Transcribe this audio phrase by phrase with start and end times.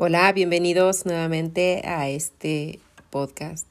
[0.00, 2.78] Hola, bienvenidos nuevamente a este
[3.10, 3.66] podcast.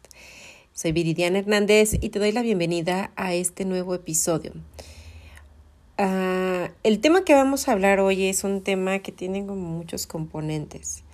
[0.74, 4.52] Soy Viridiana Hernández y te doy la bienvenida a este nuevo episodio.
[5.98, 10.06] Uh, el tema que vamos a hablar hoy es un tema que tiene como muchos
[10.06, 11.06] componentes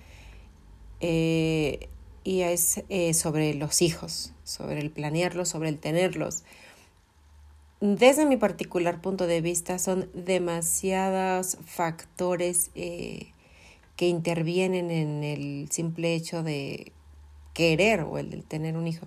[0.98, 1.88] eh,
[2.24, 6.42] y es eh, sobre los hijos, sobre el planearlos, sobre el tenerlos.
[7.80, 13.28] Desde mi particular punto de vista son demasiados factores eh,
[13.96, 16.92] que intervienen en el simple hecho de
[17.52, 19.06] querer o el de tener un hijo.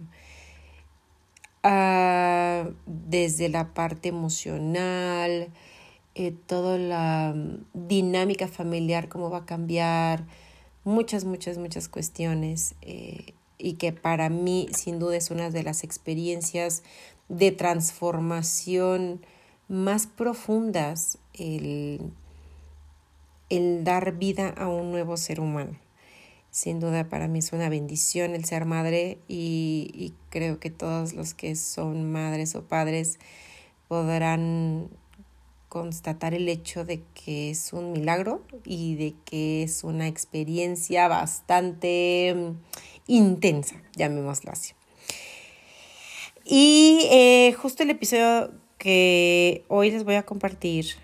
[1.64, 5.50] Uh, desde la parte emocional,
[6.16, 10.26] eh, toda la mm, dinámica familiar, cómo va a cambiar,
[10.84, 15.84] muchas, muchas, muchas cuestiones eh, y que para mí sin duda es una de las
[15.84, 16.84] experiencias
[17.28, 19.22] de transformación
[19.68, 22.14] más profundas el
[23.50, 25.78] el dar vida a un nuevo ser humano.
[26.52, 31.34] Sin duda para mí es una bendición el ser madre y, creo que todos los
[31.34, 33.20] que son madres o padres
[33.88, 34.90] podrán
[35.70, 42.34] constatar el hecho de que es un milagro y de que es una experiencia bastante
[42.36, 44.74] mm, intensa, llamémoslo así.
[46.44, 50.96] Y eh, justo el episodio que hoy les voy a compartir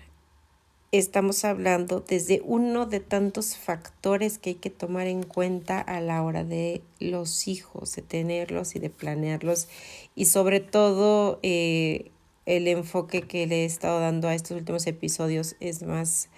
[0.98, 6.22] estamos hablando desde uno de tantos factores que hay que tomar en cuenta a la
[6.22, 9.68] hora de los hijos, de tenerlos y de planearlos
[10.14, 12.12] y sobre todo eh,
[12.46, 16.28] el enfoque que le he estado dando a estos últimos episodios es más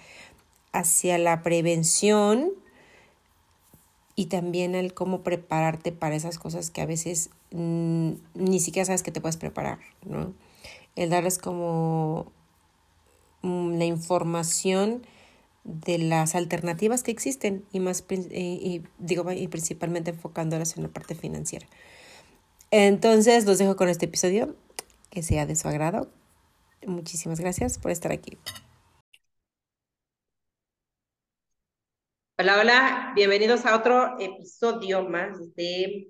[0.71, 2.51] hacia la prevención
[4.15, 9.11] y también el cómo prepararte para esas cosas que a veces ni siquiera sabes que
[9.11, 10.33] te puedes preparar, ¿no?
[10.95, 12.36] El darles como Mm,
[13.47, 15.05] la información
[15.63, 21.13] de las alternativas que existen y más y, digo y principalmente enfocándolas en la parte
[21.15, 21.67] financiera.
[22.71, 24.55] Entonces los dejo con este episodio
[25.09, 26.09] que sea de su agrado.
[26.85, 28.37] Muchísimas gracias por estar aquí.
[32.39, 36.07] Hola, hola, bienvenidos a otro episodio más de,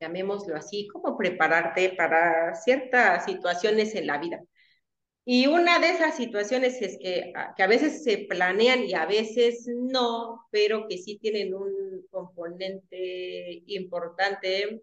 [0.00, 4.40] llamémoslo así, cómo prepararte para ciertas situaciones en la vida.
[5.24, 9.06] Y una de esas situaciones es que, ah, que, a veces se planean y a
[9.06, 14.82] veces no, pero que sí tienen un componente importante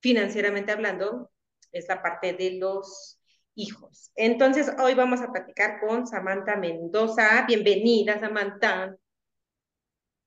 [0.00, 1.30] financieramente hablando,
[1.72, 3.18] es la parte de los
[3.54, 4.12] hijos.
[4.14, 7.46] Entonces, hoy vamos a platicar con Samantha Mendoza.
[7.46, 8.94] Bienvenida, Samantha.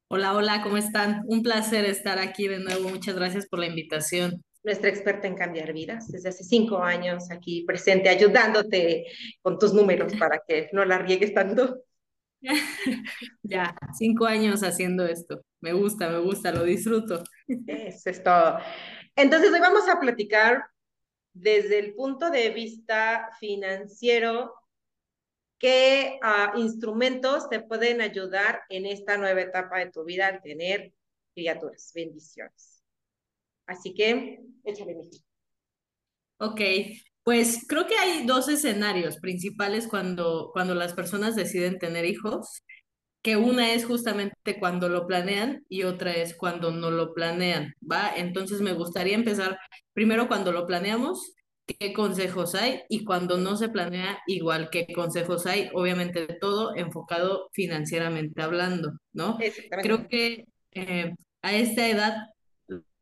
[0.07, 1.23] Hola, hola, ¿cómo están?
[1.27, 2.89] Un placer estar aquí de nuevo.
[2.89, 7.63] Muchas gracias por la invitación nuestra experta en cambiar vidas, desde hace cinco años aquí
[7.65, 9.05] presente, ayudándote
[9.41, 11.83] con tus números para que no la riegues tanto.
[13.43, 15.41] ya, cinco años haciendo esto.
[15.59, 17.23] Me gusta, me gusta, lo disfruto.
[17.67, 18.59] Eso es todo.
[19.15, 20.63] Entonces, hoy vamos a platicar
[21.33, 24.53] desde el punto de vista financiero
[25.57, 30.91] qué uh, instrumentos te pueden ayudar en esta nueva etapa de tu vida al tener
[31.33, 31.91] criaturas.
[31.93, 32.70] Bendiciones.
[33.65, 35.09] Así que, échale, mi
[36.37, 36.61] Ok,
[37.23, 42.63] pues creo que hay dos escenarios principales cuando, cuando las personas deciden tener hijos,
[43.21, 48.11] que una es justamente cuando lo planean y otra es cuando no lo planean, ¿va?
[48.15, 49.59] Entonces me gustaría empezar
[49.93, 51.35] primero cuando lo planeamos,
[51.65, 57.49] qué consejos hay y cuando no se planea igual qué consejos hay, obviamente todo enfocado
[57.53, 59.37] financieramente hablando, ¿no?
[59.81, 62.15] Creo que eh, a esta edad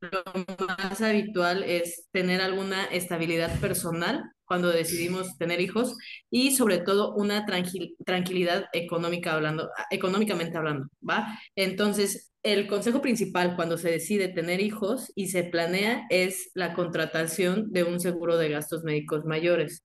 [0.01, 0.23] lo
[0.67, 5.95] más habitual es tener alguna estabilidad personal cuando decidimos tener hijos
[6.31, 11.39] y sobre todo una tranquilidad económica hablando, económicamente hablando, ¿va?
[11.55, 17.71] Entonces, el consejo principal cuando se decide tener hijos y se planea es la contratación
[17.71, 19.83] de un seguro de gastos médicos mayores.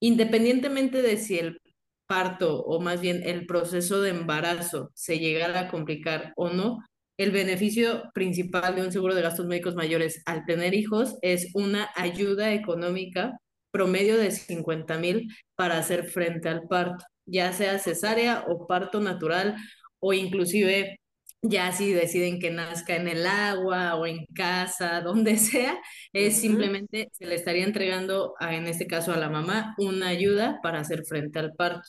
[0.00, 1.60] Independientemente de si el
[2.06, 6.80] parto o más bien el proceso de embarazo se llegara a complicar o no,
[7.16, 11.90] el beneficio principal de un seguro de gastos médicos mayores al tener hijos es una
[11.96, 13.38] ayuda económica
[13.70, 19.56] promedio de 50 mil para hacer frente al parto, ya sea cesárea o parto natural
[20.00, 20.98] o inclusive
[21.42, 25.78] ya si deciden que nazca en el agua o en casa, donde sea,
[26.12, 30.60] es simplemente se le estaría entregando, a, en este caso a la mamá, una ayuda
[30.62, 31.88] para hacer frente al parto.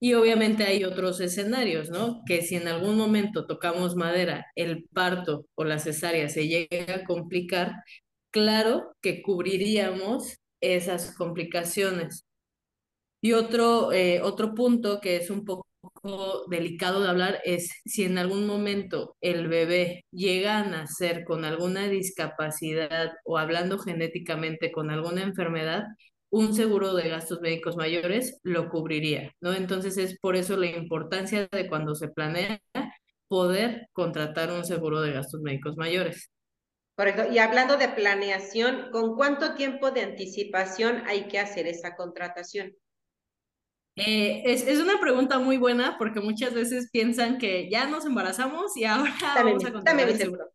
[0.00, 2.22] Y obviamente hay otros escenarios, ¿no?
[2.26, 7.04] Que si en algún momento tocamos madera, el parto o la cesárea se llega a
[7.04, 7.72] complicar,
[8.30, 12.24] claro que cubriríamos esas complicaciones.
[13.20, 15.66] Y otro, eh, otro punto que es un poco
[16.48, 21.88] delicado de hablar es si en algún momento el bebé llega a nacer con alguna
[21.88, 25.84] discapacidad o hablando genéticamente con alguna enfermedad,
[26.30, 29.52] un seguro de gastos médicos mayores lo cubriría, ¿no?
[29.52, 32.60] Entonces es por eso la importancia de cuando se planea
[33.28, 36.30] poder contratar un seguro de gastos médicos mayores.
[36.96, 37.32] Correcto.
[37.32, 42.74] Y hablando de planeación, ¿con cuánto tiempo de anticipación hay que hacer esa contratación?
[43.94, 48.76] Eh, es, es, una pregunta muy buena porque muchas veces piensan que ya nos embarazamos
[48.76, 50.50] y ahora vamos a contratar el seguro.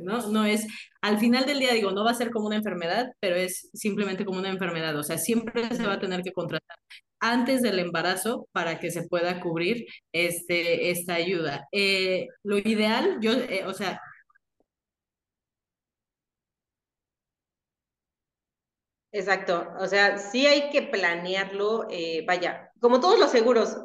[0.00, 0.28] ¿No?
[0.30, 0.66] No es,
[1.02, 4.24] al final del día digo, no va a ser como una enfermedad, pero es simplemente
[4.24, 6.76] como una enfermedad, o sea, siempre se va a tener que contratar
[7.20, 11.66] antes del embarazo para que se pueda cubrir este, esta ayuda.
[11.72, 14.00] Eh, lo ideal, yo, eh, o sea,
[19.12, 23.76] Exacto, o sea, sí hay que planearlo, eh, vaya, como todos los seguros,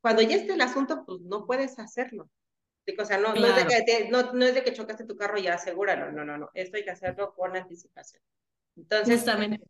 [0.00, 2.28] cuando ya esté el asunto, pues no puedes hacerlo.
[2.98, 3.40] O sea, no, claro.
[3.40, 6.10] no, es de que no, no, es de que chocaste tu carro y ya asegúralo,
[6.10, 8.22] no, no, no, esto hay que hacerlo con anticipación.
[8.76, 9.62] Entonces, Justamente.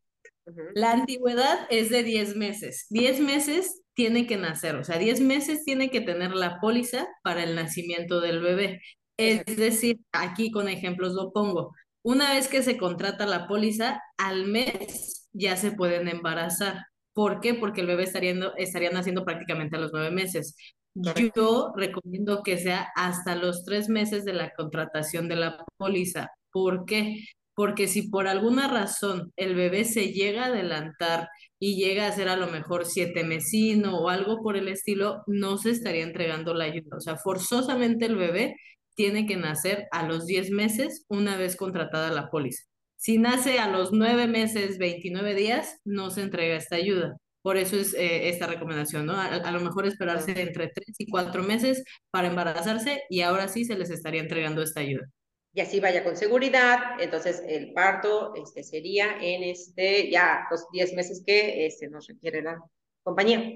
[0.44, 0.70] Uh -huh.
[0.74, 2.86] La antigüedad es de 10 meses.
[2.90, 7.42] 10 meses tiene que nacer, o sea, 10 meses tiene que tener la póliza para
[7.44, 8.80] el nacimiento del bebé.
[9.18, 11.74] Es decir, aquí con ejemplos lo pongo.
[12.02, 16.80] Una vez que se contrata la póliza, al mes ya se pueden embarazar.
[17.12, 17.54] ¿Por qué?
[17.54, 20.56] Porque el bebé estaría, estaría naciendo prácticamente a los nueve meses.
[20.94, 26.30] Yo recomiendo que sea hasta los tres meses de la contratación de la póliza.
[26.50, 27.24] ¿Por qué?
[27.54, 31.28] Porque si por alguna razón el bebé se llega a adelantar
[31.58, 35.58] y llega a ser a lo mejor siete mesino o algo por el estilo, no
[35.58, 36.96] se estaría entregando la ayuda.
[36.96, 38.56] O sea, forzosamente el bebé
[38.94, 42.64] tiene que nacer a los 10 meses una vez contratada la póliza.
[42.96, 47.16] Si nace a los 9 meses, 29 días, no se entrega esta ayuda.
[47.42, 49.14] Por eso es eh, esta recomendación, ¿no?
[49.14, 53.64] A, a, lo mejor esperarse entre 3 y 4 meses para embarazarse y ahora sí
[53.64, 55.06] se les estaría entregando esta ayuda.
[55.54, 60.94] Y así vaya con seguridad, entonces el parto este, sería en este, ya los 10
[60.94, 62.58] meses que este, nos requiere la
[63.02, 63.54] compañía.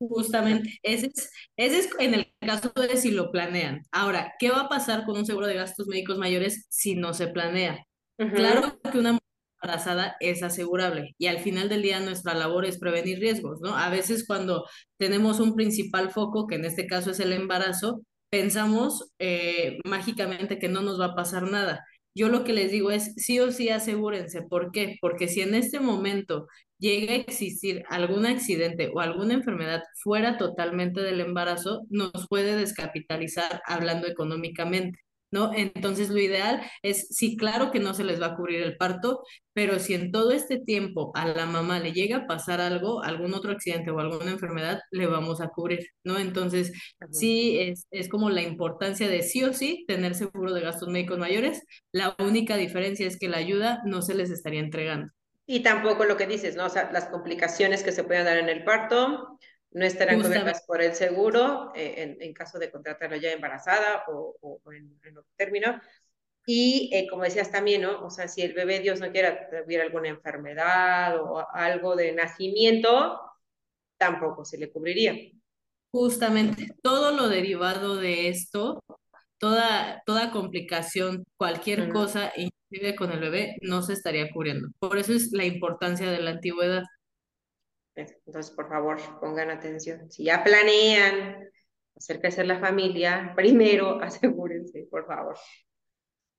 [0.00, 3.86] Justamente, ese es, ese es en el caso de si lo planean.
[3.92, 7.28] Ahora, ¿qué va a pasar con un seguro de gastos médicos mayores si no se
[7.28, 7.86] planea?
[8.18, 8.34] Uh -huh.
[8.34, 9.31] Claro que una mujer
[9.62, 13.76] embarazada es asegurable y al final del día nuestra labor es prevenir riesgos, ¿no?
[13.76, 14.66] A veces cuando
[14.98, 20.68] tenemos un principal foco, que en este caso es el embarazo, pensamos eh, mágicamente que
[20.68, 21.84] no nos va a pasar nada.
[22.14, 24.42] Yo lo que les digo es, sí o sí asegúrense.
[24.42, 24.96] ¿Por qué?
[25.00, 26.46] Porque si en este momento
[26.78, 33.62] llega a existir algún accidente o alguna enfermedad fuera totalmente del embarazo, nos puede descapitalizar
[33.66, 34.98] hablando económicamente.
[35.32, 35.50] ¿No?
[35.54, 39.22] Entonces lo ideal es, sí, claro que no se les va a cubrir el parto,
[39.54, 43.34] pero si en todo este tiempo a la mamá le llega a pasar algo, algún
[43.34, 46.18] otro accidente o alguna enfermedad, le vamos a cubrir, ¿no?
[46.18, 47.08] Entonces, -huh.
[47.10, 51.18] sí, es, es como la importancia de sí o sí tener seguro de gastos médicos
[51.18, 51.62] mayores.
[51.92, 55.12] La única diferencia es que la ayuda no se les estaría entregando.
[55.46, 56.66] Y tampoco lo que dices, ¿no?
[56.66, 59.38] O sea, las complicaciones que se puedan dar en el parto
[59.72, 64.36] no estarán cubiertas por el seguro eh, en, en, caso de contratarlo ya embarazada o,
[64.40, 65.80] o, o en, en, otro término.
[66.44, 68.04] Y eh, como decías también, ¿no?
[68.04, 73.20] O sea, si el bebé, Dios no quiera, tuviera alguna enfermedad o algo de nacimiento,
[73.96, 75.14] tampoco se le cubriría.
[75.92, 78.82] Justamente, todo lo derivado de esto,
[79.38, 81.92] toda, toda complicación, cualquier mm.
[81.92, 84.68] cosa, inclusive con el bebé, no se estaría cubriendo.
[84.80, 86.82] Por eso es la importancia de la antigüedad.
[87.94, 90.10] Entonces, por favor, pongan atención.
[90.10, 91.48] Si ya planean
[91.96, 95.36] hacer crecer la familia, primero asegúrense, por favor.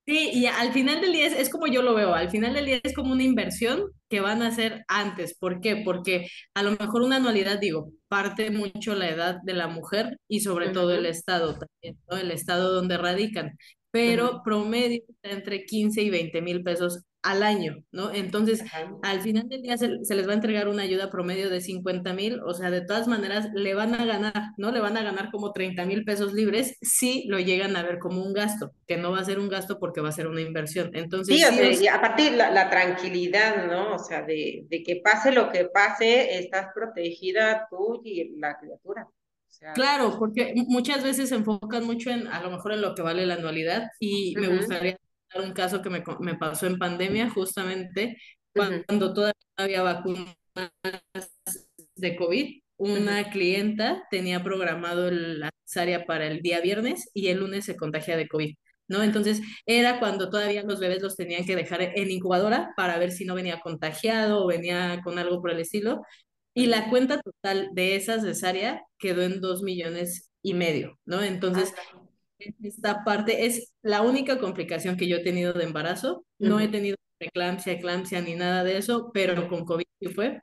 [0.05, 2.65] Sí, y al final del día es, es, como yo lo veo, al final del
[2.65, 5.37] día es como una inversión que van a hacer antes.
[5.37, 5.77] ¿Por qué?
[5.77, 10.41] Porque a lo mejor una anualidad, digo, parte mucho la edad de la mujer y
[10.41, 10.73] sobre uh -huh.
[10.73, 12.17] todo el estado también, ¿no?
[12.17, 13.57] El estado donde radican,
[13.91, 14.43] pero uh -huh.
[14.43, 18.13] promedio entre 15 y 20 mil pesos al año, ¿no?
[18.13, 18.91] Entonces, Ajá.
[19.01, 22.13] al final del día se, se, les va a entregar una ayuda promedio de 50
[22.13, 24.71] mil, o sea, de todas maneras le van a ganar, ¿no?
[24.71, 28.21] Le van a ganar como 30 mil pesos libres si lo llegan a ver como
[28.21, 30.91] un gasto, que no va a ser un gasto porque va a ser una inversión.
[30.93, 33.95] Entonces, sí, o sea, y aparte la, la, tranquilidad, ¿no?
[33.95, 39.07] O sea, de, de, que pase lo que pase, estás protegida tú y la criatura.
[39.07, 42.95] O sea, claro, porque muchas veces se enfocan mucho en, a lo mejor en lo
[42.95, 44.49] que vale la anualidad y uh -huh.
[44.49, 44.97] me gustaría
[45.41, 48.17] un caso que me, me pasó en pandemia, justamente
[48.53, 49.13] cuando, uh -huh.
[49.13, 50.35] todavía había vacunas
[51.95, 52.61] de COVID.
[52.77, 53.31] Una uh -huh.
[53.31, 58.27] clienta tenía programado la cesárea para el día viernes y el lunes se contagia de
[58.27, 58.55] COVID.
[58.87, 59.01] ¿no?
[59.03, 63.25] Entonces era cuando todavía los bebés los tenían que dejar en incubadora para ver si
[63.25, 66.01] no venía contagiado o venía con algo por el estilo.
[66.55, 71.23] y la cuenta total de esa cesárea quedó en dos millones y medio, ¿no?
[71.23, 71.73] Entonces,
[72.61, 76.25] esta parte es la única complicación que yo he tenido de embarazo.
[76.39, 80.41] No he tenido eclampsia, eclampsia ni nada de eso, pero con COVID sí fue.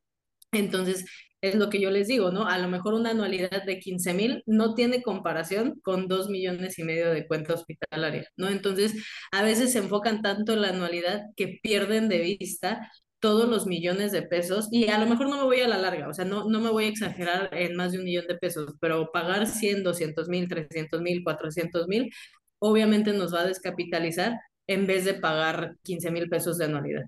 [0.52, 1.04] Entonces,
[1.40, 2.46] es lo que yo les digo, ¿no?
[2.46, 6.84] A lo mejor una anualidad de 15 mil no tiene comparación con dos millones y
[6.84, 8.48] medio de cuenta hospitalaria, ¿no?
[8.48, 8.94] Entonces,
[9.32, 14.12] a veces se enfocan tanto en la anualidad que pierden de vista todos los millones
[14.12, 16.48] de pesos y a lo mejor no me voy a la larga, o sea, no,
[16.48, 19.82] no me voy a exagerar en más de un millón de pesos, pero pagar 100,
[19.84, 22.10] 200 mil, 300 mil, 400 mil,
[22.58, 27.02] obviamente nos va a descapitalizar en vez de pagar 15 mil pesos de anualidad.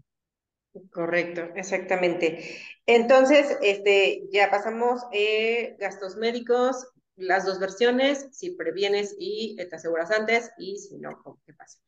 [0.90, 2.44] Correcto, exactamente.
[2.86, 10.10] Entonces, este, ya pasamos eh, gastos médicos, las dos versiones, si previenes y te aseguras
[10.10, 11.78] antes, y si no, ¿qué pasa?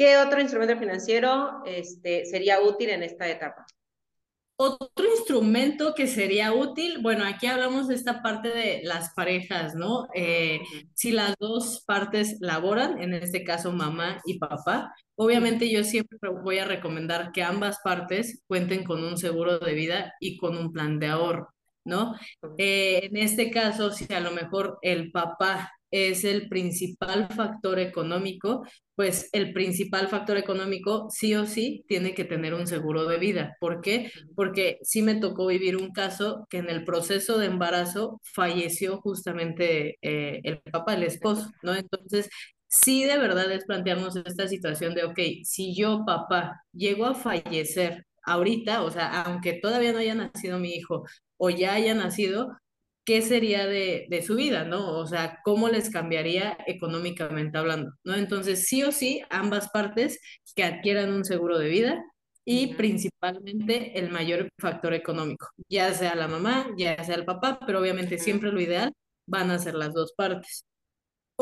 [0.00, 3.66] ¿Qué otro instrumento financiero este, sería útil en esta etapa?
[4.56, 10.08] Otro instrumento que sería útil, bueno, aquí hablamos de esta parte de las parejas, ¿no?
[10.14, 10.60] Eh,
[10.94, 16.56] si las dos partes laboran, en este caso mamá y papá, obviamente yo siempre voy
[16.60, 20.98] a recomendar que ambas partes cuenten con un seguro de vida y con un plan
[20.98, 21.52] de ahorro,
[21.84, 22.14] ¿no?
[22.56, 28.64] Eh, en este caso, si a lo mejor el papá es el principal factor económico,
[28.94, 33.56] pues el principal factor económico sí o sí tiene que tener un seguro de vida.
[33.60, 34.10] ¿Por qué?
[34.36, 39.98] Porque sí me tocó vivir un caso que en el proceso de embarazo falleció justamente
[40.02, 41.74] eh, el papá, el esposo, ¿no?
[41.74, 42.28] Entonces,
[42.66, 48.06] sí de verdad es plantearnos esta situación de, ok, si yo, papá, llego a fallecer
[48.22, 51.04] ahorita, o sea, aunque todavía no haya nacido mi hijo
[51.36, 52.56] o ya haya nacido,
[53.04, 54.98] qué sería de, de, su vida, ¿no?
[54.98, 58.14] O sea, cómo les cambiaría económicamente hablando, ¿no?
[58.14, 60.20] Entonces, sí o sí, ambas partes
[60.54, 62.04] que adquieran un seguro de vida
[62.44, 67.80] y principalmente el mayor factor económico, ya sea la mamá, ya sea el papá, pero
[67.80, 68.92] obviamente siempre lo ideal
[69.26, 70.64] van a ser las dos partes.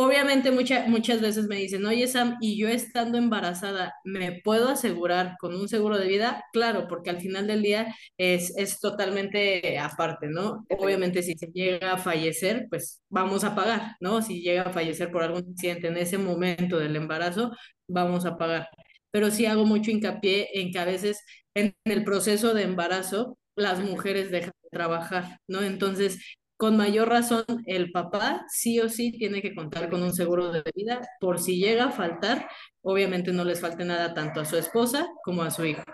[0.01, 5.57] Obviamente muchas veces me dicen, oye Sam, ¿y yo estando embarazada me puedo asegurar con
[5.57, 6.45] un seguro de vida?
[6.53, 10.65] Claro, porque al final del día es, es totalmente aparte, ¿no?
[10.71, 14.23] Obviamente si se llega a fallecer, pues vamos a pagar, ¿no?
[14.23, 17.51] Si llega a fallecer por algún accidente en ese momento del embarazo,
[17.89, 18.69] vamos a pagar.
[19.11, 21.25] Pero sí hago mucho hincapié en que a veces
[21.55, 25.61] en el proceso de embarazo las mujeres dejan de trabajar, ¿no?
[25.63, 26.21] Entonces,
[26.59, 30.63] con mayor razón el papá sí o sí tiene que contar con un seguro de
[30.75, 32.51] vida por si llega a faltar,
[32.83, 35.85] obviamente no les falte nada tanto a su esposa como a su hijo.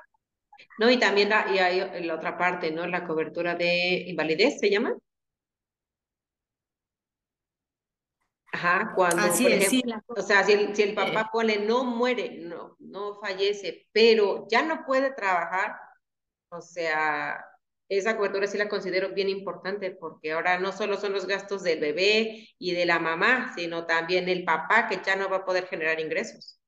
[0.78, 2.86] No, y también y hay la otra parte, ¿no?
[2.86, 4.96] La cobertura de invalidez, ¿se llama?
[8.50, 12.38] Ajá, cuando, Así es, sí, o sea, si el, si el papá pone no muere,
[12.40, 15.76] no, no fallece, pero ya no puede trabajar,
[16.48, 17.44] o sea,
[17.88, 21.80] esa cobertura sí la considero bien importante porque ahora no solo son los gastos del
[21.80, 25.66] bebé y de la mamá, sino también el papá que ya no va a poder
[25.66, 26.58] generar ingresos.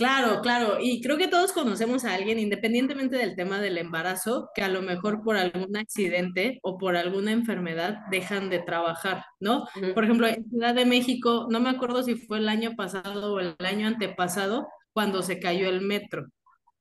[0.00, 4.62] Claro, claro, y creo que todos conocemos a alguien, independientemente del tema del embarazo, que
[4.62, 9.66] a lo mejor por algún accidente o por alguna enfermedad dejan de trabajar, ¿no?
[9.94, 13.40] Por ejemplo, en Ciudad de México, no me acuerdo si fue el año pasado o
[13.40, 16.28] el año antepasado, cuando se cayó el metro.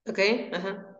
[0.05, 0.19] Ok,
[0.53, 0.98] ajá.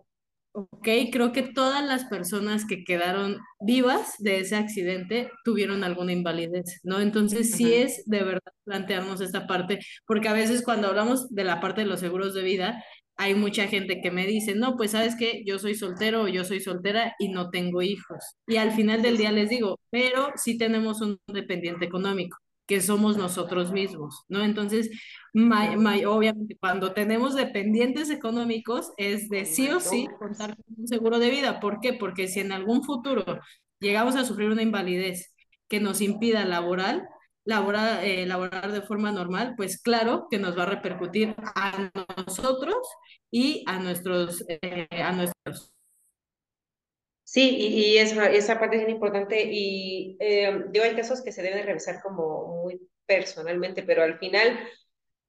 [0.52, 6.80] Ok, creo que todas las personas que quedaron vivas de ese accidente tuvieron alguna invalidez,
[6.84, 7.00] ¿no?
[7.00, 11.62] Entonces sí es de verdad plantearnos esta parte, porque a veces cuando hablamos de la
[11.62, 12.84] parte de los seguros de vida,
[13.16, 16.44] hay mucha gente que me dice, no, pues sabes que yo soy soltero o yo
[16.44, 18.18] soy soltera y no tengo hijos.
[18.48, 22.38] Y al final del día les digo, pero sí tenemos un dependiente económico
[22.70, 24.44] que somos nosotros mismos, ¿no?
[24.44, 24.92] Entonces,
[25.34, 31.32] obviamente, cuando tenemos dependientes económicos, es de sí o sí contar con un seguro de
[31.32, 31.60] vida.
[31.60, 31.94] ¿Por qué?
[31.94, 33.26] Porque si en algún futuro
[33.80, 35.34] llegamos a sufrir una invalidez
[35.68, 37.10] que nos impida laborar,
[37.44, 41.90] laborar, eh, laborar de forma normal, pues claro que nos va a repercutir a
[42.24, 42.78] nosotros
[43.32, 45.74] y a nuestros, eh, a nuestros
[47.32, 51.44] Sí, y, esa, esa parte es muy importante y eh, digo, hay casos que se
[51.44, 54.60] deben revisar como muy personalmente, pero al final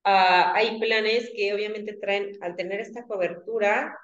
[0.04, 3.98] ah, hay planes que obviamente traen, al tener esta cobertura,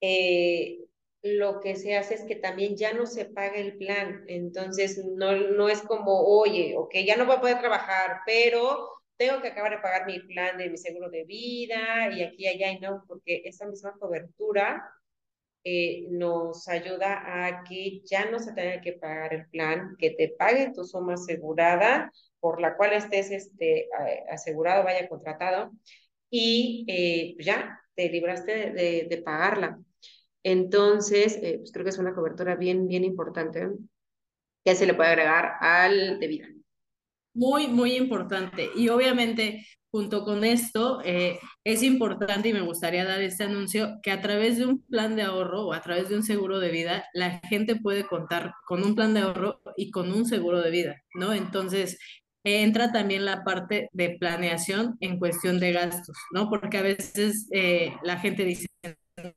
[0.00, 0.78] eh,
[1.22, 5.32] lo que se hace es que también ya no se paga el plan, entonces no,
[5.32, 9.72] no es como, oye, ok, ya no voy a poder trabajar, pero tengo que acabar
[9.72, 13.42] de pagar mi plan de mi seguro de vida y aquí, allá y no, porque
[13.44, 14.82] esa misma cobertura
[15.64, 20.28] eh, nos ayuda a que ya no se tenga que pagar el plan, que te
[20.38, 23.88] pague tu suma asegurada por la cual estés este,
[24.30, 25.72] asegurado, vaya contratado,
[26.30, 29.78] y eh, ya te libraste de, de, pagarla.
[30.42, 33.68] Entonces, eh, pues creo que es una cobertura bien, bien importante
[34.64, 36.53] que se le puede agregar al de vida.
[37.34, 38.70] Muy, muy importante.
[38.76, 44.12] Y obviamente, junto con esto, eh, es importante y me gustaría dar este anuncio que
[44.12, 47.04] a través de un plan de ahorro o a través de un seguro de vida,
[47.12, 51.02] la gente puede contar con un plan de ahorro y con un seguro de vida,
[51.14, 51.32] ¿no?
[51.32, 51.98] Entonces,
[52.44, 56.48] entra también la parte de planeación en cuestión de gastos, ¿no?
[56.50, 58.68] Porque a veces eh, la gente dice,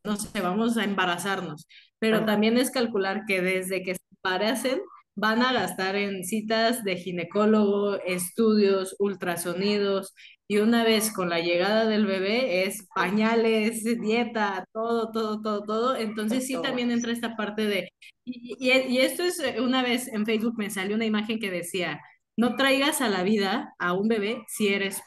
[0.04, 1.68] no sé, vamos a embarazarnos,
[2.00, 4.82] pero también es calcular que desde que se embaracen
[5.18, 10.14] van a gastar en citas de ginecólogo, estudios, ultrasonidos,
[10.48, 15.96] y una vez con la llegada del bebé es pañales, dieta, todo, todo, todo, todo.
[15.98, 17.92] Entonces sí también entra esta parte de,
[18.24, 22.00] y, y, esto es, eh, una vez en Facebook me salió una imagen que decía,
[22.38, 25.02] no traigas a la vida a un bebé si eres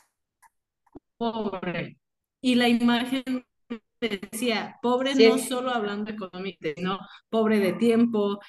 [1.17, 1.99] pobre.
[2.43, 3.45] Y la imagen
[4.01, 6.99] decía, pobre no solo hablando económicamente, sino
[7.29, 8.41] pobre de tiempo,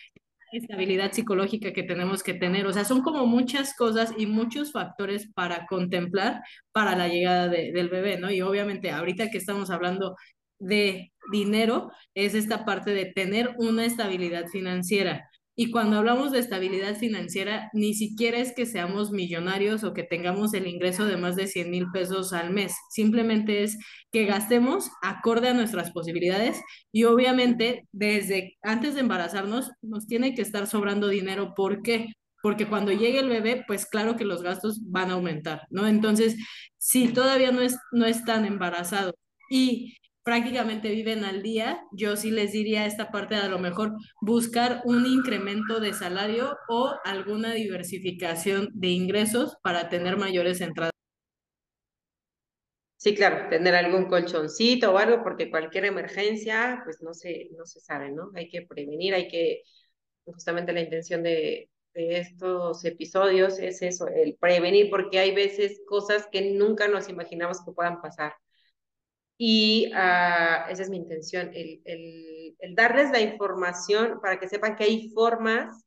[0.51, 2.65] estabilidad psicológica que tenemos que tener.
[2.67, 6.41] O sea, son como muchas cosas y muchos factores para contemplar
[6.71, 8.31] para la llegada de, del bebé, ¿no?
[8.31, 10.15] Y obviamente ahorita que estamos hablando
[10.59, 15.29] de dinero, es esta parte de tener una estabilidad financiera.
[15.55, 20.53] Y cuando hablamos de estabilidad financiera, ni siquiera es que seamos millonarios o que tengamos
[20.53, 22.73] el ingreso de más de 100 mil pesos al mes.
[22.89, 23.77] Simplemente es
[24.11, 30.41] que gastemos acorde a nuestras posibilidades y obviamente desde antes de embarazarnos nos tiene que
[30.41, 31.53] estar sobrando dinero.
[31.55, 32.07] ¿Por qué?
[32.41, 35.87] Porque cuando llegue el bebé, pues claro que los gastos van a aumentar, ¿no?
[35.87, 36.37] Entonces,
[36.77, 39.13] si todavía no, es, no están embarazados
[39.49, 43.93] y prácticamente viven al día, yo sí les diría esta parte de a lo mejor
[44.21, 50.91] buscar un incremento de salario o alguna diversificación de ingresos para tener mayores entradas.
[52.97, 57.79] Sí, claro, tener algún colchoncito o algo, porque cualquier emergencia, pues no se, no se
[57.79, 58.29] sabe, ¿no?
[58.35, 59.63] Hay que prevenir, hay que,
[60.25, 66.27] justamente la intención de, de estos episodios es eso, el prevenir, porque hay veces cosas
[66.31, 68.33] que nunca nos imaginamos que puedan pasar.
[69.43, 74.83] Y uh, esa es mi intención, el, el, darles la información para que sepan que
[74.83, 75.83] hay formas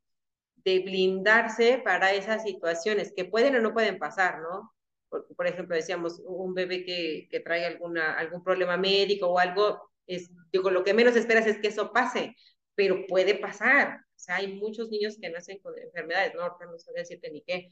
[0.56, 4.74] de blindarse para esas situaciones que pueden o no pueden pasar, ¿no?
[5.08, 9.88] Por, por ejemplo, decíamos, un bebé que, que trae alguna, algún problema médico o algo,
[10.08, 12.34] es, digo, lo que menos esperas es que eso pase,
[12.74, 14.00] pero puede pasar.
[14.16, 17.70] O sea, hay muchos niños que nacen con enfermedades, no, no sé decirte ni qué,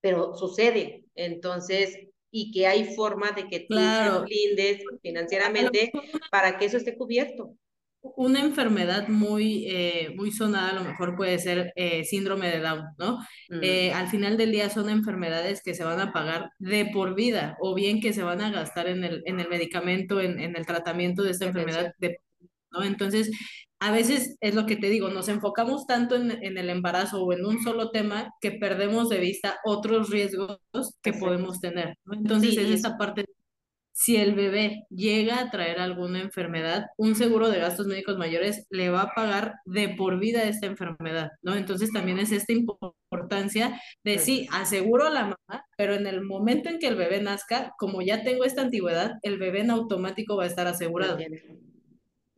[0.00, 1.04] pero sucede.
[1.16, 1.98] Entonces,
[2.30, 5.90] y que hay forma de que tú te blindes financieramente
[6.30, 7.54] para que eso esté cubierto.
[8.00, 12.84] Una enfermedad muy, eh, muy sonada a lo mejor puede ser eh, síndrome de Down,
[12.96, 13.18] ¿no?
[13.48, 13.60] Mm.
[13.62, 17.56] Eh, al final del día son enfermedades que se van a pagar de por vida
[17.60, 20.64] o bien que se van a gastar en el, en el medicamento, en, en el
[20.64, 22.20] tratamiento de esta enfermedad, de,
[22.70, 22.84] ¿no?
[22.84, 23.30] Entonces,
[23.80, 27.32] a veces es lo que te digo, nos enfocamos tanto en, en, el embarazo o
[27.32, 30.58] en un solo tema que perdemos de vista otros riesgos
[31.02, 31.96] que podemos tener.
[32.04, 32.14] ¿no?
[32.14, 33.24] Entonces es esa parte,
[33.98, 38.90] si el bebé llega a traer alguna enfermedad, un seguro de gastos médicos mayores le
[38.90, 41.56] va a pagar de por vida esta enfermedad, ¿no?
[41.56, 46.68] Entonces también es esta importancia de sí, aseguro a la mamá, pero en el momento
[46.68, 50.44] en que el bebé nazca, como ya tengo esta antigüedad, el bebé en automático va
[50.44, 51.18] a estar asegurado.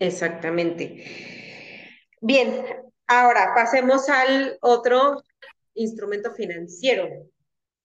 [0.01, 1.05] Exactamente.
[2.23, 2.65] Bien,
[3.07, 5.23] ahora pasemos al otro
[5.75, 7.07] instrumento financiero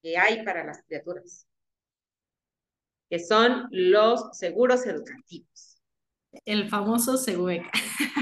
[0.01, 1.45] que hay para las criaturas,
[3.10, 5.78] que son los seguros educativos.
[6.45, 7.69] El famoso Segueca.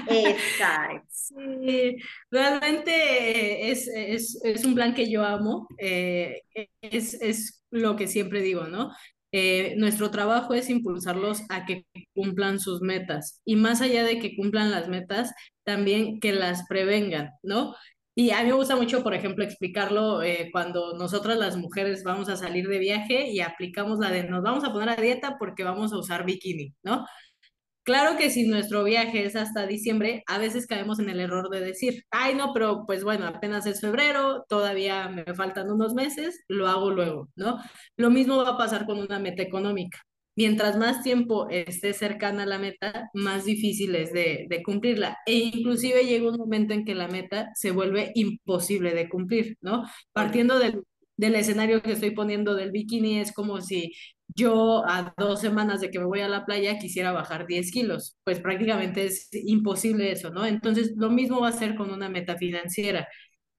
[0.10, 1.08] Exacto.
[1.26, 1.98] Sí,
[2.30, 6.44] realmente es, es, es, un plan que yo amo, eh,
[6.82, 8.92] es, es lo que siempre digo, ¿no?
[9.36, 14.36] Eh, nuestro trabajo es impulsarlos a que cumplan sus metas y más allá de que
[14.36, 17.74] cumplan las metas, también que las prevengan, ¿no?
[18.16, 22.30] Y a mí me gusta mucho, por ejemplo, explicarlo eh, cuando nosotras las mujeres vamos
[22.30, 25.64] a salir de viaje y aplicamos la de nos vamos a poner a dieta porque
[25.64, 27.06] vamos a usar bikini, ¿no?
[27.84, 31.60] Claro que si nuestro viaje es hasta diciembre, a veces caemos en el error de
[31.60, 36.70] decir, ay, no, pero pues bueno, apenas es febrero, todavía me faltan unos meses, lo
[36.70, 37.60] hago luego, ¿no?
[37.98, 40.00] Lo mismo va a pasar con una meta económica.
[40.36, 45.18] Mientras más tiempo esté cercana a la meta, más difícil es de, de cumplirla.
[45.26, 49.84] E inclusive llega un momento en que la meta se vuelve imposible de cumplir, ¿no?
[50.14, 50.82] Partiendo del,
[51.18, 53.92] del escenario que estoy poniendo del bikini, es como si
[54.36, 58.18] yo a dos semanas de que me voy a la playa quisiera bajar 10 kilos.
[58.24, 60.46] Pues prácticamente es imposible eso, ¿no?
[60.46, 63.08] Entonces, lo mismo va a ser con una meta financiera.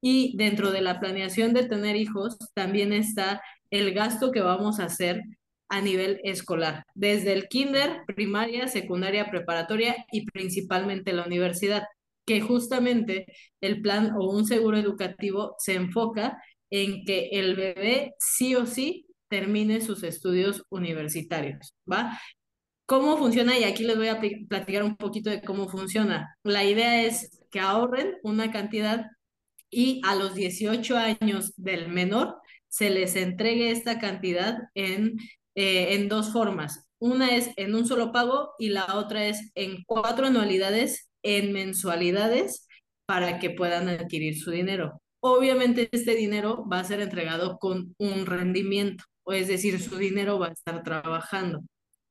[0.01, 4.85] Y dentro de la planeación de tener hijos, también está el gasto que vamos a
[4.85, 5.21] hacer
[5.69, 11.83] a nivel escolar, desde el kinder, primaria, secundaria, preparatoria y principalmente la universidad,
[12.25, 13.25] que justamente
[13.61, 19.04] el plan o un seguro educativo se enfoca en que el bebé sí o sí
[19.29, 22.19] termine sus estudios universitarios, ¿va?
[22.85, 23.57] ¿Cómo funciona?
[23.57, 26.35] Y aquí les voy a platicar un poquito de cómo funciona.
[26.43, 29.07] La idea es que ahorren una cantidad
[29.71, 32.35] y a los 18 años del menor
[32.67, 35.17] se les entregue esta cantidad en,
[35.55, 36.87] eh, en dos formas.
[36.99, 42.67] Una es en un solo pago y la otra es en cuatro anualidades en mensualidades
[43.05, 45.01] para que puedan adquirir su dinero.
[45.19, 50.39] Obviamente este dinero va a ser entregado con un rendimiento, o es decir, su dinero
[50.39, 51.61] va a estar trabajando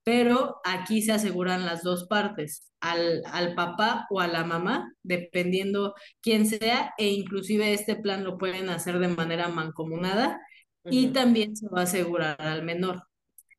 [0.05, 5.95] pero aquí se aseguran las dos partes, al, al papá o a la mamá, dependiendo
[6.21, 10.39] quién sea, e inclusive este plan lo pueden hacer de manera mancomunada
[10.85, 13.03] y también se va a asegurar al menor.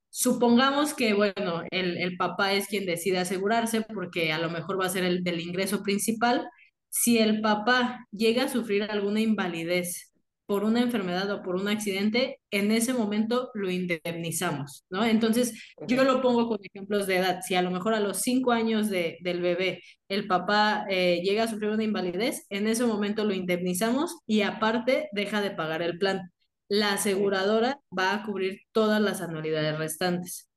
[0.09, 4.85] Supongamos que, bueno, el, el papá es quien decide asegurarse porque a lo mejor va
[4.85, 6.47] a ser el del ingreso principal.
[6.89, 10.04] Si el papá llega a sufrir alguna invalidez
[10.45, 15.03] por una enfermedad o por un accidente, en ese momento lo indemnizamos, ¿no?
[15.05, 15.53] Entonces,
[15.87, 17.41] yo lo pongo con ejemplos de edad.
[17.45, 21.43] Si a lo mejor a los cinco años de, del bebé el papá eh, llega
[21.43, 25.97] a sufrir una invalidez, en ese momento lo indemnizamos y aparte deja de pagar el
[25.97, 26.31] plan.
[26.69, 30.49] La aseguradora va a cubrir todas las anualidades restantes.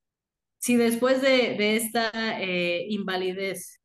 [0.58, 3.77] Si después de, de esta eh, invalidez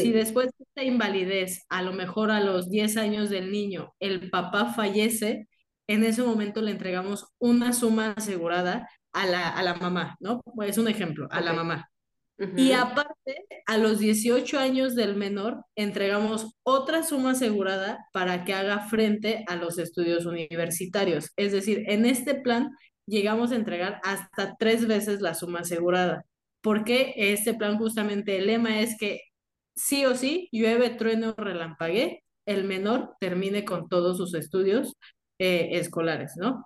[0.00, 4.30] si después de esta invalidez, a lo mejor a los 10 años del niño, el
[4.30, 5.48] papá fallece,
[5.86, 10.40] en ese momento le entregamos una suma asegurada a la, a la mamá, ¿no?
[10.64, 11.90] Es un ejemplo, a la mamá.
[12.56, 18.88] Y aparte, a los 18 años del menor, entregamos otra suma asegurada para que haga
[18.88, 21.30] frente a los estudios universitarios.
[21.36, 22.70] Es decir, en este plan
[23.06, 26.24] llegamos a entregar hasta tres veces la suma asegurada.
[26.62, 29.20] Porque este plan justamente el lema es que
[29.74, 34.94] sí o sí, llueve, trueno, relampague, el menor termine con todos sus estudios
[35.38, 36.64] eh, escolares, ¿no?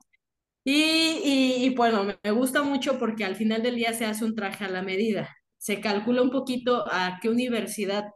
[0.64, 4.64] Y, y, bueno, me gusta mucho porque al final del día se hace un traje
[4.64, 5.36] a la medida.
[5.58, 8.06] Se calcula un poquito a qué universidad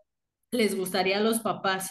[0.50, 1.90] les gustaría a los papás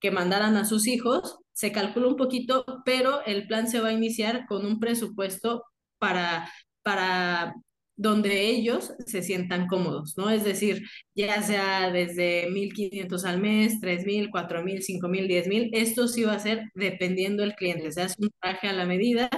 [0.00, 3.92] que mandaran a sus hijos, se calcula un poquito, pero el plan se va a
[3.92, 5.64] iniciar con un presupuesto
[5.98, 6.50] para,
[6.82, 7.54] para
[7.96, 10.30] donde ellos se sientan cómodos, ¿no?
[10.30, 10.82] Es decir,
[11.14, 16.70] ya sea desde 1.500 al mes, 3.000, 4.000, 5.000, 10.000, esto sí va a ser
[16.74, 19.30] dependiendo del cliente, se hace un traje a la medida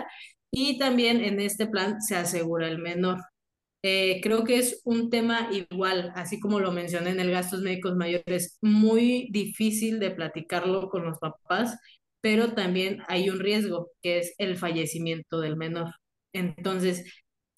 [0.50, 3.18] y también en este plan se asegura el menor.
[3.82, 7.94] Eh, creo que es un tema igual, así como lo mencioné en el gastos médicos
[7.96, 11.78] mayores, muy difícil de platicarlo con los papás,
[12.20, 15.94] pero también hay un riesgo, que es el fallecimiento del menor.
[16.32, 17.04] Entonces,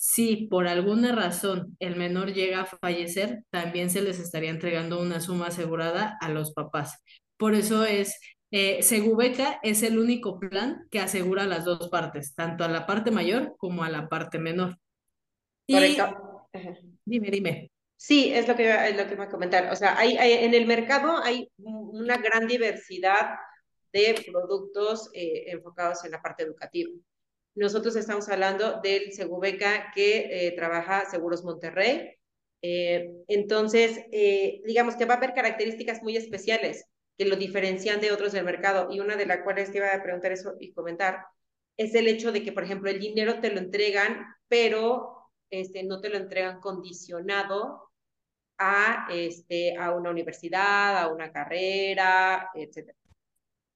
[0.03, 5.21] si por alguna razón el menor llega a fallecer, también se les estaría entregando una
[5.21, 7.03] suma asegurada a los papás.
[7.37, 8.19] Por eso es,
[8.51, 13.11] eh, Segubeca es el único plan que asegura las dos partes, tanto a la parte
[13.11, 14.79] mayor como a la parte menor.
[15.69, 16.49] Correcto.
[17.05, 17.71] Dime, dime.
[17.95, 19.71] Sí, es lo que, es lo que iba a comentar.
[19.71, 23.37] O sea, hay, en el mercado hay una gran diversidad
[23.93, 26.91] de productos eh, enfocados en la parte educativa.
[27.61, 32.11] Nosotros estamos hablando del Segubeca que eh, trabaja Seguros Monterrey.
[32.63, 36.87] Eh, entonces, eh, digamos que va a haber características muy especiales
[37.19, 38.89] que lo diferencian de otros del mercado.
[38.91, 41.27] Y una de las cuales te iba a preguntar eso y comentar
[41.77, 46.01] es el hecho de que, por ejemplo, el dinero te lo entregan, pero este, no
[46.01, 47.91] te lo entregan condicionado
[48.57, 52.97] a, este, a una universidad, a una carrera, etcétera.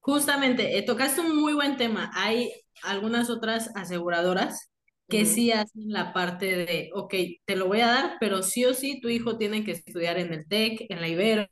[0.01, 2.11] Justamente, tocaste un muy buen tema.
[2.14, 4.70] Hay algunas otras aseguradoras
[5.09, 8.73] que sí hacen la parte de, ok, te lo voy a dar, pero sí o
[8.73, 11.47] sí tu hijo tiene que estudiar en el TEC, en la Ibero,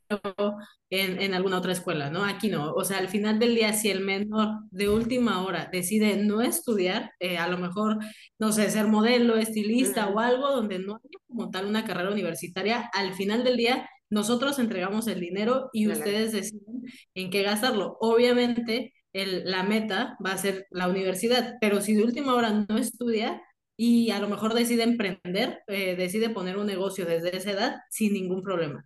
[0.89, 2.25] en, en alguna otra escuela, ¿no?
[2.25, 2.73] Aquí no.
[2.73, 7.11] O sea, al final del día, si el menor de última hora decide no estudiar,
[7.19, 7.99] eh, a lo mejor,
[8.39, 12.89] no sé, ser modelo, estilista o algo donde no hay como tal una carrera universitaria,
[12.93, 16.83] al final del día nosotros entregamos el dinero y ustedes deciden
[17.15, 17.97] en qué gastarlo.
[17.99, 22.77] Obviamente, el, la meta va a ser la universidad, pero si de última hora no
[22.77, 23.41] estudia
[23.77, 28.13] y a lo mejor decide emprender, eh, decide poner un negocio desde esa edad sin
[28.13, 28.85] ningún problema.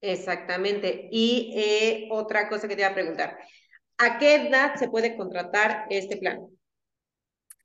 [0.00, 1.08] Exactamente.
[1.10, 3.38] Y eh, otra cosa que te iba a preguntar,
[3.98, 6.46] ¿a qué edad se puede contratar este plan?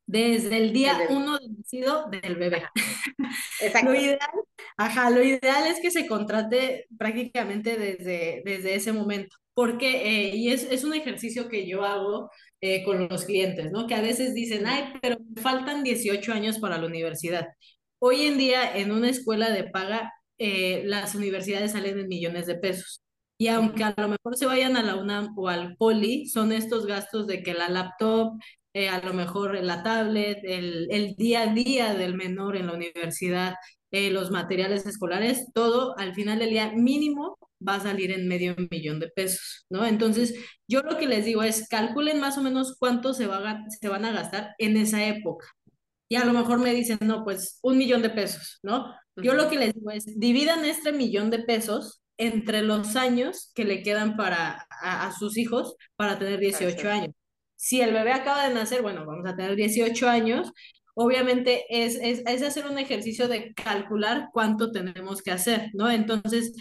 [0.06, 2.64] Desde el día uno de nacido del bebé.
[3.62, 3.92] Exacto.
[3.92, 4.30] Lo ideal,
[4.78, 10.54] ajá, lo ideal es que se contrate prácticamente desde, desde ese momento porque, eh, y
[10.54, 13.88] es, es, un ejercicio que yo hago eh, con los clientes, ¿no?
[13.88, 17.46] Que a veces dicen, ay, pero faltan 18 años para la universidad.
[18.00, 22.56] Hoy en día, en una escuela de paga, eh, las universidades salen en millones de
[22.56, 23.02] pesos.
[23.38, 26.86] Y aunque a lo mejor se vayan a la UNAM o al Poli, son estos
[26.86, 28.40] gastos de que la laptop,
[28.74, 33.56] a lo mejor la tablet, el, el, día a día del menor en la universidad,
[33.92, 38.56] eh, los materiales escolares, todo al final del día mínimo va a salir en medio
[38.72, 39.86] millón de pesos, ¿no?
[39.86, 40.36] Entonces,
[40.68, 43.88] yo lo que les digo es, calculen más o menos cuánto se, va a, se
[43.90, 45.48] van a gastar en esa época.
[46.10, 48.96] Y a lo mejor me dicen, no, pues un millón de pesos, ¿no?
[49.16, 53.64] Yo lo que les digo es, dividan este millón de pesos entre los años que
[53.64, 57.14] le quedan para a, sus hijos para tener 18 años.
[57.56, 60.52] Si el bebé acaba de nacer, bueno, vamos a tener 18 años.
[60.96, 65.90] Obviamente es, es, es hacer un ejercicio de calcular cuánto tenemos que hacer, ¿no?
[65.90, 66.54] Entonces,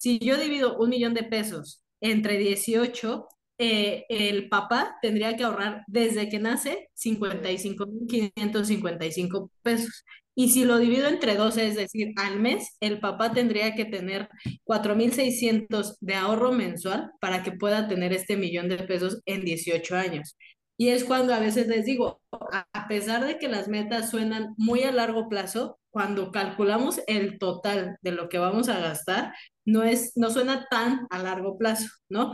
[0.00, 5.84] si yo divido un millón de pesos entre 18, eh, el papá tendría que ahorrar
[5.88, 10.06] desde que nace 55.555 pesos.
[10.34, 14.30] Y si lo divido entre 12, es decir, al mes, el papá tendría que tener
[14.64, 20.34] 4.600 de ahorro mensual para que pueda tener este millón de pesos en 18 años.
[20.80, 24.82] Y es cuando a veces les digo, a pesar de que las metas suenan muy
[24.82, 29.34] a largo plazo, cuando calculamos el total de lo que vamos a gastar,
[29.66, 32.32] no, es, no suena tan a largo plazo, ¿no?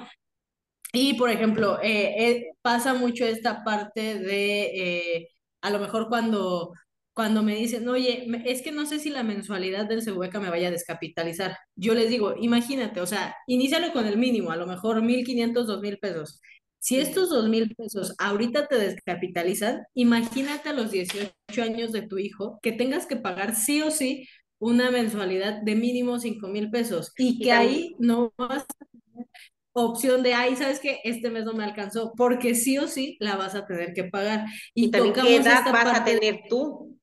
[0.93, 5.29] Y, por ejemplo, eh, eh, pasa mucho esta parte de, eh,
[5.61, 6.73] a lo mejor cuando,
[7.15, 10.69] cuando me dicen, oye, es que no sé si la mensualidad del Sebueca me vaya
[10.69, 11.59] a descapitalizar.
[11.75, 15.99] Yo les digo, imagínate, o sea, inícialo con el mínimo, a lo mejor 1.500, 2.000
[15.99, 16.41] pesos.
[16.87, 22.61] Si estos 2.000 pesos ahorita te descapitalizan, imagínate a los 18 años de tu hijo
[22.63, 24.29] que tengas que pagar sí o sí
[24.61, 29.27] una mensualidad de mínimo 5 mil pesos y que ahí no vas a tener
[29.73, 33.35] opción de, ay, ¿sabes que Este mes no me alcanzó, porque sí o sí la
[33.35, 34.45] vas a tener que pagar.
[34.73, 36.97] Y, también qué edad vas a tener tú.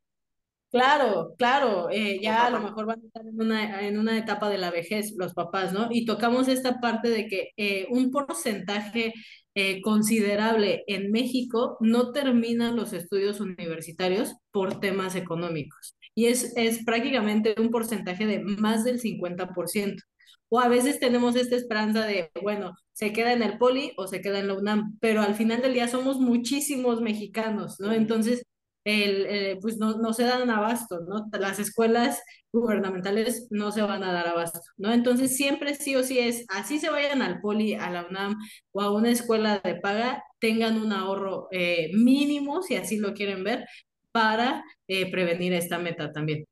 [0.71, 4.49] Claro, claro, eh, ya a lo mejor van a estar en una, en una etapa
[4.49, 5.89] de la vejez los papás, ¿no?
[5.91, 9.13] Y tocamos esta parte de que eh, un porcentaje
[9.55, 16.83] eh, considerable en México no termina los estudios universitarios por temas económicos y es, es
[16.85, 20.01] prácticamente un porcentaje de más del 50%.
[20.49, 24.21] O a veces tenemos esta esperanza de, bueno, se queda en el poli o se
[24.21, 27.91] queda en la UNAM, pero al final del día somos muchísimos mexicanos, ¿no?
[27.91, 28.43] Entonces,
[28.83, 31.29] el, eh, pues no, no se dan abasto, ¿no?
[31.39, 34.91] Las escuelas gubernamentales no se van a dar abasto, ¿no?
[34.93, 38.35] Entonces, siempre sí o sí es, así se vayan al poli, a la UNAM
[38.71, 43.43] o a una escuela de paga, tengan un ahorro eh, mínimo, si así lo quieren
[43.43, 43.65] ver,
[44.11, 46.45] para eh, prevenir esta meta también.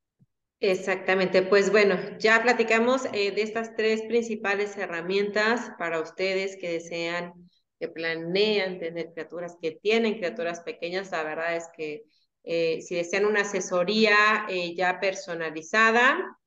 [0.60, 7.34] Exactamente, pues bueno, ya platicamos de estas tres principales herramientas para ustedes que desean,
[7.80, 11.10] que planean tener criaturas, que tienen criaturas pequeñas.
[11.12, 12.04] La verdad es que
[12.44, 16.38] eh, si desean una asesoría ya personalizada,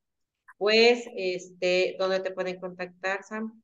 [0.57, 3.61] pues, este, ¿dónde te pueden contactar, Sam?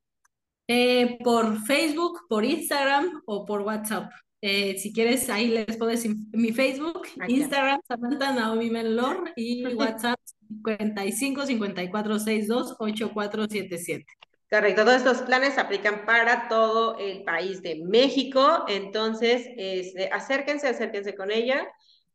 [1.22, 4.10] por Facebook, por Instagram o por WhatsApp.
[4.44, 10.18] Eh, si quieres, ahí les pones mi Facebook, Instagram, Samantha Naomi Melor y WhatsApp
[10.64, 14.04] 55 54 62 8477.
[14.50, 21.14] Correcto, todos estos planes aplican para todo el país de México, entonces este, acérquense, acérquense
[21.14, 21.64] con ella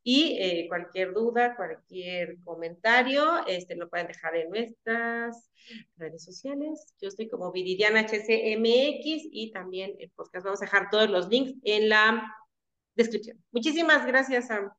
[0.09, 5.51] y eh, cualquier duda, cualquier comentario, este, lo pueden dejar en nuestras
[5.97, 6.93] redes sociales.
[7.01, 10.45] Yo estoy como Viridiana HCMX y también el podcast.
[10.45, 12.33] Vamos a dejar todos los links en la
[12.95, 13.43] descripción.
[13.51, 14.71] Muchísimas gracias, Sam.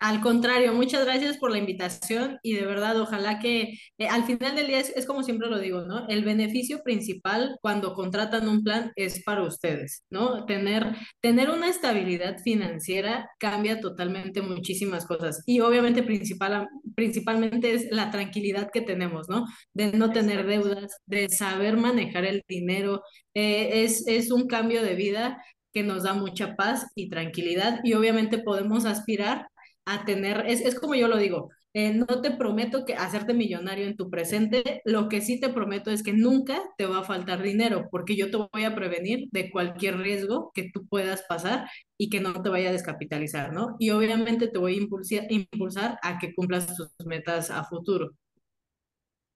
[0.00, 4.54] Al contrario, muchas gracias por la invitación y de verdad, ojalá que eh, al final
[4.54, 6.06] del día es, como siempre lo digo, ¿no?
[6.08, 10.44] El beneficio principal cuando contratan un plan es para ustedes, ¿no?
[10.44, 18.10] Tener, tener una estabilidad financiera cambia totalmente muchísimas cosas y obviamente principal, principalmente es la
[18.10, 19.46] tranquilidad que tenemos, ¿no?
[19.72, 23.02] De no tener deudas, de saber manejar el dinero,
[23.32, 27.94] eh, es, es un cambio de vida que nos da mucha paz y tranquilidad y
[27.94, 29.48] obviamente podemos aspirar
[29.86, 33.86] a tener, es, es como yo lo digo, eh, no te prometo que hacerte millonario
[33.86, 37.42] en tu presente, lo que sí te prometo es que nunca te va a faltar
[37.42, 41.68] dinero, porque yo te voy a prevenir de cualquier riesgo que tú puedas pasar
[41.98, 43.74] y que no te vaya a descapitalizar, ¿no?
[43.80, 48.12] Y obviamente te voy a impulsar, impulsar a que cumplas tus metas a futuro.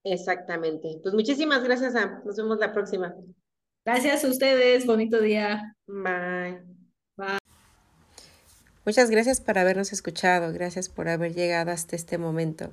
[0.05, 1.01] Exactamente.
[1.03, 2.23] Pues muchísimas gracias, Sam.
[2.25, 3.15] Nos vemos la próxima.
[3.85, 4.87] Gracias a ustedes.
[4.87, 5.75] Bonito día.
[5.87, 6.61] Bye.
[6.61, 6.78] Bye.
[8.89, 12.71] Muchas gracias por habernos escuchado, gracias por haber llegado hasta este momento.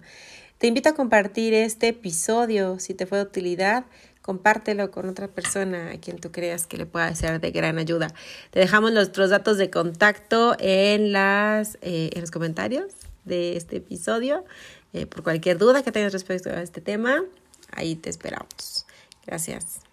[0.60, 3.84] Te invito a compartir este episodio si te fue de utilidad
[4.22, 8.14] compártelo con otra persona a quien tú creas que le pueda ser de gran ayuda.
[8.52, 12.94] Te dejamos nuestros datos de contacto en, las, eh, en los comentarios
[13.26, 14.46] de este episodio.
[14.94, 17.26] Eh, por cualquier duda que tengas respecto a este tema,
[17.74, 18.86] ahí te esperamos.
[19.26, 19.85] Gracias.